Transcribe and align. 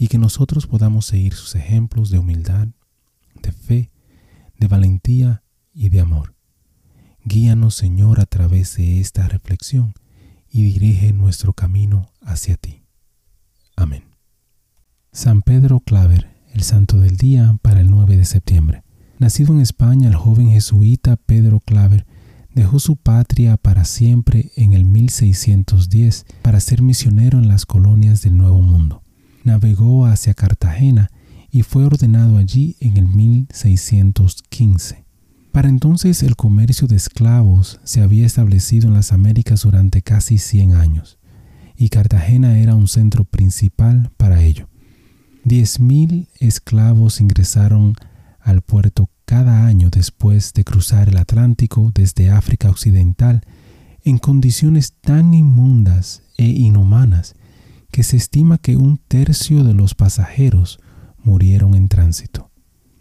y 0.00 0.08
que 0.08 0.16
nosotros 0.16 0.66
podamos 0.66 1.04
seguir 1.04 1.34
sus 1.34 1.54
ejemplos 1.54 2.08
de 2.08 2.18
humildad, 2.18 2.68
de 3.42 3.52
fe, 3.52 3.90
de 4.58 4.66
valentía 4.66 5.42
y 5.74 5.90
de 5.90 6.00
amor. 6.00 6.34
Guíanos, 7.22 7.74
Señor, 7.74 8.18
a 8.18 8.24
través 8.24 8.78
de 8.78 8.98
esta 8.98 9.28
reflexión 9.28 9.92
y 10.50 10.62
dirige 10.62 11.12
nuestro 11.12 11.52
camino 11.52 12.08
hacia 12.22 12.56
ti. 12.56 12.82
Amén. 13.76 14.04
San 15.12 15.42
Pedro 15.42 15.80
Claver, 15.80 16.30
el 16.54 16.62
santo 16.62 16.96
del 16.96 17.18
día 17.18 17.58
para 17.60 17.82
el 17.82 17.90
9 17.90 18.16
de 18.16 18.24
septiembre. 18.24 18.84
Nacido 19.18 19.52
en 19.52 19.60
España, 19.60 20.08
el 20.08 20.16
joven 20.16 20.48
jesuita 20.48 21.16
Pedro 21.16 21.60
Claver 21.60 22.06
dejó 22.54 22.78
su 22.78 22.96
patria 22.96 23.58
para 23.58 23.84
siempre 23.84 24.50
en 24.56 24.72
el 24.72 24.86
1610 24.86 26.24
para 26.40 26.58
ser 26.60 26.80
misionero 26.80 27.38
en 27.38 27.48
las 27.48 27.66
colonias 27.66 28.22
del 28.22 28.38
Nuevo 28.38 28.62
Mundo. 28.62 29.02
Navegó 29.44 30.06
hacia 30.06 30.34
Cartagena 30.34 31.10
y 31.50 31.62
fue 31.62 31.84
ordenado 31.84 32.36
allí 32.36 32.76
en 32.80 32.96
el 32.96 33.08
1615. 33.08 35.04
Para 35.52 35.68
entonces 35.68 36.22
el 36.22 36.36
comercio 36.36 36.86
de 36.86 36.96
esclavos 36.96 37.80
se 37.82 38.02
había 38.02 38.24
establecido 38.24 38.88
en 38.88 38.94
las 38.94 39.12
Américas 39.12 39.62
durante 39.62 40.02
casi 40.02 40.38
100 40.38 40.74
años, 40.74 41.18
y 41.76 41.88
Cartagena 41.88 42.58
era 42.58 42.76
un 42.76 42.86
centro 42.86 43.24
principal 43.24 44.10
para 44.16 44.42
ello. 44.42 44.68
Diez 45.42 45.80
mil 45.80 46.28
esclavos 46.38 47.20
ingresaron 47.20 47.94
al 48.40 48.62
puerto 48.62 49.10
cada 49.24 49.66
año 49.66 49.90
después 49.90 50.52
de 50.52 50.64
cruzar 50.64 51.08
el 51.08 51.16
Atlántico 51.16 51.90
desde 51.94 52.30
África 52.30 52.70
Occidental 52.70 53.42
en 54.04 54.18
condiciones 54.18 54.94
tan 55.00 55.34
inmundas 55.34 56.22
e 56.36 56.46
inhumanas 56.46 57.34
que 57.90 58.02
se 58.02 58.16
estima 58.16 58.58
que 58.58 58.76
un 58.76 58.98
tercio 58.98 59.64
de 59.64 59.74
los 59.74 59.94
pasajeros 59.94 60.80
murieron 61.22 61.74
en 61.74 61.88
tránsito. 61.88 62.50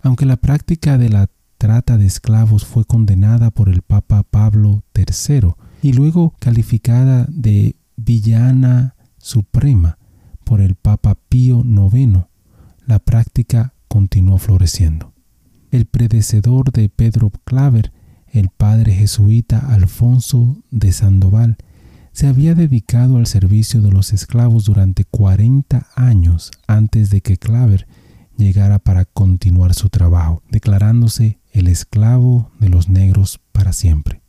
Aunque 0.01 0.25
la 0.25 0.37
práctica 0.37 0.97
de 0.97 1.09
la 1.09 1.29
trata 1.57 1.97
de 1.97 2.05
esclavos 2.05 2.65
fue 2.65 2.85
condenada 2.85 3.51
por 3.51 3.69
el 3.69 3.81
Papa 3.81 4.23
Pablo 4.23 4.83
III 4.95 5.53
y 5.81 5.93
luego 5.93 6.33
calificada 6.39 7.25
de 7.29 7.75
villana 7.97 8.95
suprema 9.17 9.97
por 10.45 10.61
el 10.61 10.75
Papa 10.75 11.15
Pío 11.27 11.63
IX, 11.63 12.25
la 12.85 12.99
práctica 12.99 13.73
continuó 13.87 14.37
floreciendo. 14.37 15.13
El 15.69 15.85
predecedor 15.85 16.71
de 16.71 16.89
Pedro 16.89 17.31
Claver, 17.43 17.91
el 18.27 18.49
padre 18.49 18.93
jesuita 18.93 19.59
Alfonso 19.59 20.63
de 20.71 20.91
Sandoval, 20.91 21.57
se 22.19 22.27
había 22.27 22.53
dedicado 22.53 23.15
al 23.15 23.27
servicio 23.27 23.81
de 23.81 23.91
los 23.93 24.11
esclavos 24.11 24.65
durante 24.65 25.05
40 25.05 25.87
años 25.95 26.51
antes 26.67 27.11
de 27.11 27.21
que 27.21 27.37
Claver 27.37 27.87
llegara 28.35 28.77
para 28.77 29.05
continuar 29.05 29.73
su 29.73 29.87
trabajo, 29.87 30.43
declarándose 30.51 31.39
el 31.53 31.69
esclavo 31.69 32.51
de 32.59 32.67
los 32.67 32.89
negros 32.89 33.39
para 33.53 33.71
siempre. 33.71 34.21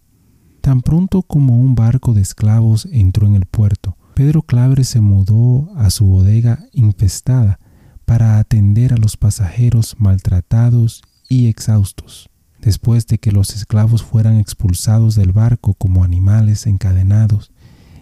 Tan 0.60 0.82
pronto 0.82 1.22
como 1.22 1.60
un 1.60 1.74
barco 1.74 2.14
de 2.14 2.20
esclavos 2.20 2.86
entró 2.92 3.26
en 3.26 3.34
el 3.34 3.46
puerto, 3.46 3.96
Pedro 4.14 4.42
Claver 4.42 4.84
se 4.84 5.00
mudó 5.00 5.76
a 5.76 5.90
su 5.90 6.06
bodega 6.06 6.60
infestada 6.72 7.58
para 8.04 8.38
atender 8.38 8.92
a 8.92 8.98
los 8.98 9.16
pasajeros 9.16 9.96
maltratados 9.98 11.02
y 11.28 11.48
exhaustos. 11.48 12.30
Después 12.60 13.08
de 13.08 13.18
que 13.18 13.32
los 13.32 13.50
esclavos 13.56 14.04
fueran 14.04 14.36
expulsados 14.36 15.16
del 15.16 15.32
barco 15.32 15.74
como 15.74 16.04
animales 16.04 16.68
encadenados 16.68 17.50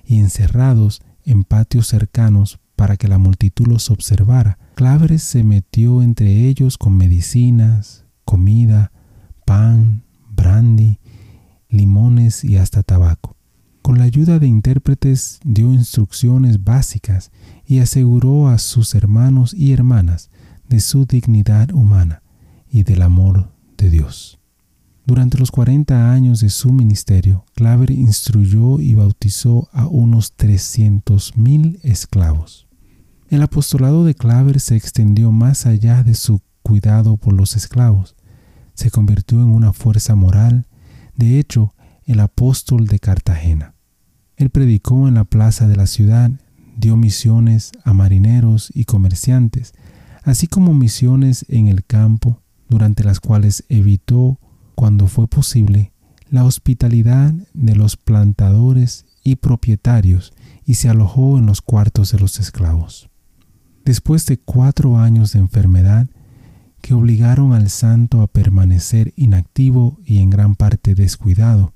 y 0.09 0.19
encerrados 0.19 1.03
en 1.25 1.45
patios 1.45 1.87
cercanos 1.87 2.59
para 2.75 2.97
que 2.97 3.09
la 3.09 3.19
multitud 3.19 3.67
los 3.67 3.91
observara, 3.91 4.59
Cláveres 4.75 5.23
se 5.23 5.45
metió 5.45 6.03
entre 6.03 6.47
ellos 6.49 6.79
con 6.79 6.97
medicinas, 6.97 8.05
comida, 8.25 8.93
pan, 9.45 10.05
brandy, 10.31 10.99
limones 11.69 12.45
y 12.45 12.57
hasta 12.57 12.83
tabaco. 12.83 13.37
Con 13.83 13.99
la 13.99 14.05
ayuda 14.05 14.39
de 14.39 14.47
intérpretes 14.47 15.41
dio 15.45 15.75
instrucciones 15.75 16.65
básicas 16.65 17.33
y 17.67 17.81
aseguró 17.81 18.49
a 18.49 18.59
sus 18.59 18.95
hermanos 18.95 19.53
y 19.53 19.73
hermanas 19.73 20.31
de 20.69 20.81
su 20.81 21.05
dignidad 21.05 21.73
humana 21.73 22.23
y 22.71 22.85
del 22.85 23.03
amor 23.03 23.53
de 23.77 23.91
Dios. 23.91 24.38
Durante 25.09 25.39
los 25.39 25.51
40 25.51 26.13
años 26.13 26.41
de 26.41 26.51
su 26.51 26.71
ministerio, 26.71 27.47
Claver 27.55 27.93
instruyó 27.93 28.79
y 28.79 28.95
bautizó 28.95 29.71
a 29.73 29.87
unos 29.87 30.37
300.000 30.37 31.79
esclavos. 31.83 32.69
El 33.31 33.41
apostolado 33.41 34.05
de 34.05 34.15
Claver 34.15 34.61
se 34.61 34.77
extendió 34.77 35.33
más 35.33 35.65
allá 35.65 36.03
de 36.03 36.13
su 36.13 36.43
cuidado 36.61 37.17
por 37.17 37.33
los 37.33 37.57
esclavos. 37.57 38.17
Se 38.75 38.91
convirtió 38.91 39.41
en 39.41 39.49
una 39.49 39.73
fuerza 39.73 40.15
moral, 40.15 40.67
de 41.17 41.39
hecho, 41.39 41.73
el 42.05 42.21
apóstol 42.21 42.87
de 42.87 42.99
Cartagena. 42.99 43.75
Él 44.37 44.51
predicó 44.51 45.09
en 45.09 45.15
la 45.15 45.25
plaza 45.25 45.67
de 45.69 45.77
la 45.77 45.87
ciudad, 45.87 46.31
dio 46.77 46.99
misiones 46.99 47.73
a 47.83 47.95
marineros 47.95 48.71
y 48.75 48.85
comerciantes, 48.85 49.73
así 50.23 50.49
como 50.49 50.75
misiones 50.75 51.47
en 51.49 51.67
el 51.67 51.83
campo, 51.87 52.43
durante 52.69 53.05
las 53.05 53.21
cuales 53.21 53.65
evitó, 53.71 54.39
cuando 54.79 55.09
fue 55.09 55.27
posible, 55.27 55.91
la 56.31 56.45
hospitalidad 56.45 57.35
de 57.53 57.75
los 57.75 57.97
plantadores 57.97 59.07
y 59.25 59.35
propietarios 59.35 60.33
y 60.65 60.75
se 60.75 60.89
alojó 60.89 61.37
en 61.37 61.47
los 61.47 61.63
cuartos 61.63 62.13
de 62.13 62.21
los 62.21 62.39
esclavos. 62.39 63.11
Después 63.85 64.25
de 64.27 64.39
cuatro 64.39 64.97
años 64.97 65.33
de 65.33 65.41
enfermedad 65.41 66.07
que 66.81 66.95
obligaron 66.95 67.55
al 67.55 67.71
santo 67.71 68.23
a 68.23 68.29
permanecer 68.29 69.13
inactivo 69.17 69.99
y 70.05 70.21
en 70.21 70.31
gran 70.31 70.55
parte 70.55 70.95
descuidado, 70.95 71.73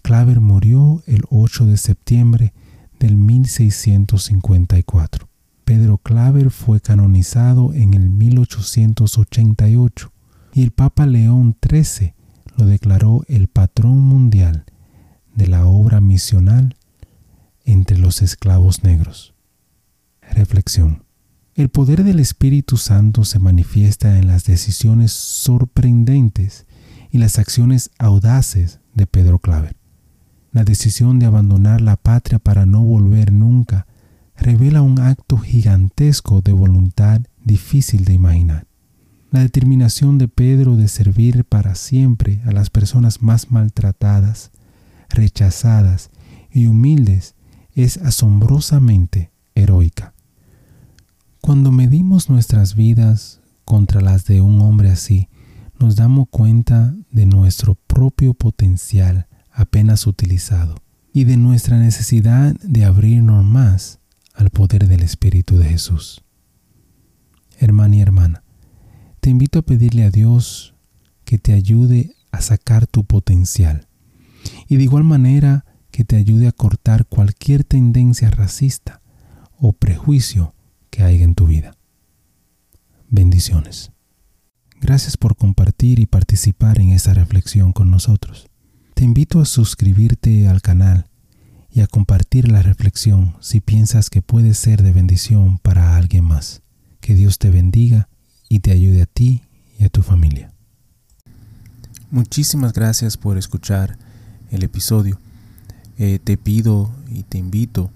Claver 0.00 0.40
murió 0.40 1.02
el 1.06 1.24
8 1.28 1.66
de 1.66 1.76
septiembre 1.76 2.54
del 2.98 3.18
1654. 3.18 5.28
Pedro 5.66 5.98
Claver 5.98 6.50
fue 6.50 6.80
canonizado 6.80 7.74
en 7.74 7.92
el 7.92 8.08
1888 8.08 10.12
y 10.54 10.62
el 10.62 10.70
Papa 10.70 11.04
León 11.04 11.54
XIII 11.60 12.14
declaró 12.64 13.24
el 13.28 13.48
patrón 13.48 13.98
mundial 13.98 14.64
de 15.34 15.46
la 15.46 15.66
obra 15.66 16.00
misional 16.00 16.76
entre 17.64 17.98
los 17.98 18.22
esclavos 18.22 18.82
negros. 18.82 19.34
Reflexión. 20.20 21.04
El 21.54 21.68
poder 21.68 22.04
del 22.04 22.18
Espíritu 22.18 22.76
Santo 22.76 23.24
se 23.24 23.38
manifiesta 23.38 24.18
en 24.18 24.26
las 24.26 24.44
decisiones 24.44 25.12
sorprendentes 25.12 26.66
y 27.10 27.18
las 27.18 27.38
acciones 27.38 27.90
audaces 27.98 28.80
de 28.94 29.06
Pedro 29.06 29.38
Claver. 29.38 29.76
La 30.50 30.64
decisión 30.64 31.18
de 31.18 31.26
abandonar 31.26 31.80
la 31.80 31.96
patria 31.96 32.38
para 32.38 32.66
no 32.66 32.82
volver 32.82 33.32
nunca 33.32 33.86
revela 34.36 34.82
un 34.82 34.98
acto 34.98 35.36
gigantesco 35.36 36.40
de 36.40 36.52
voluntad 36.52 37.20
difícil 37.44 38.04
de 38.04 38.14
imaginar. 38.14 38.66
La 39.32 39.40
determinación 39.40 40.18
de 40.18 40.28
Pedro 40.28 40.76
de 40.76 40.88
servir 40.88 41.46
para 41.46 41.74
siempre 41.74 42.42
a 42.44 42.52
las 42.52 42.68
personas 42.68 43.22
más 43.22 43.50
maltratadas, 43.50 44.50
rechazadas 45.08 46.10
y 46.50 46.66
humildes 46.66 47.34
es 47.72 47.96
asombrosamente 47.96 49.32
heroica. 49.54 50.12
Cuando 51.40 51.72
medimos 51.72 52.28
nuestras 52.28 52.74
vidas 52.74 53.40
contra 53.64 54.02
las 54.02 54.26
de 54.26 54.42
un 54.42 54.60
hombre 54.60 54.90
así, 54.90 55.30
nos 55.80 55.96
damos 55.96 56.28
cuenta 56.28 56.94
de 57.10 57.24
nuestro 57.24 57.74
propio 57.86 58.34
potencial 58.34 59.28
apenas 59.50 60.06
utilizado 60.06 60.74
y 61.10 61.24
de 61.24 61.38
nuestra 61.38 61.78
necesidad 61.78 62.54
de 62.60 62.84
abrirnos 62.84 63.46
más 63.46 63.98
al 64.34 64.50
poder 64.50 64.88
del 64.88 65.00
Espíritu 65.00 65.56
de 65.56 65.70
Jesús. 65.70 66.22
Hermana 67.58 67.96
y 67.96 68.00
hermana, 68.02 68.42
te 69.22 69.30
invito 69.30 69.60
a 69.60 69.62
pedirle 69.62 70.02
a 70.02 70.10
Dios 70.10 70.74
que 71.24 71.38
te 71.38 71.52
ayude 71.52 72.16
a 72.32 72.40
sacar 72.40 72.88
tu 72.88 73.04
potencial 73.04 73.86
y 74.66 74.78
de 74.78 74.82
igual 74.82 75.04
manera 75.04 75.64
que 75.92 76.02
te 76.04 76.16
ayude 76.16 76.48
a 76.48 76.52
cortar 76.52 77.06
cualquier 77.06 77.62
tendencia 77.62 78.30
racista 78.30 79.00
o 79.56 79.74
prejuicio 79.74 80.56
que 80.90 81.04
haya 81.04 81.22
en 81.22 81.36
tu 81.36 81.46
vida. 81.46 81.76
Bendiciones. 83.10 83.92
Gracias 84.80 85.16
por 85.16 85.36
compartir 85.36 86.00
y 86.00 86.06
participar 86.06 86.80
en 86.80 86.90
esta 86.90 87.14
reflexión 87.14 87.72
con 87.72 87.92
nosotros. 87.92 88.48
Te 88.94 89.04
invito 89.04 89.40
a 89.40 89.44
suscribirte 89.44 90.48
al 90.48 90.62
canal 90.62 91.06
y 91.70 91.82
a 91.82 91.86
compartir 91.86 92.50
la 92.50 92.62
reflexión 92.62 93.36
si 93.38 93.60
piensas 93.60 94.10
que 94.10 94.20
puede 94.20 94.52
ser 94.54 94.82
de 94.82 94.90
bendición 94.90 95.58
para 95.58 95.94
alguien 95.94 96.24
más. 96.24 96.62
Que 97.00 97.14
Dios 97.14 97.38
te 97.38 97.50
bendiga 97.50 98.08
y 98.52 98.60
te 98.60 98.70
ayude 98.70 99.00
a 99.00 99.06
ti 99.06 99.40
y 99.78 99.84
a 99.84 99.88
tu 99.88 100.02
familia. 100.02 100.52
Muchísimas 102.10 102.74
gracias 102.74 103.16
por 103.16 103.38
escuchar 103.38 103.96
el 104.50 104.62
episodio. 104.62 105.18
Eh, 105.96 106.18
te 106.22 106.36
pido 106.36 106.90
y 107.08 107.22
te 107.22 107.38
invito 107.38 107.90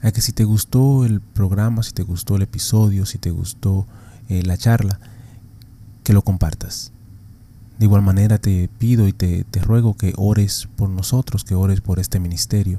a 0.00 0.10
que 0.10 0.22
si 0.22 0.32
te 0.32 0.44
gustó 0.44 1.04
el 1.04 1.20
programa, 1.20 1.82
si 1.82 1.92
te 1.92 2.04
gustó 2.04 2.36
el 2.36 2.42
episodio, 2.42 3.04
si 3.04 3.18
te 3.18 3.32
gustó 3.32 3.86
eh, 4.30 4.42
la 4.42 4.56
charla, 4.56 4.98
que 6.04 6.14
lo 6.14 6.22
compartas. 6.22 6.90
De 7.78 7.84
igual 7.84 8.00
manera 8.00 8.38
te 8.38 8.70
pido 8.78 9.06
y 9.08 9.12
te, 9.12 9.44
te 9.44 9.60
ruego 9.60 9.94
que 9.94 10.14
ores 10.16 10.70
por 10.74 10.88
nosotros, 10.88 11.44
que 11.44 11.54
ores 11.54 11.82
por 11.82 11.98
este 11.98 12.18
ministerio. 12.18 12.78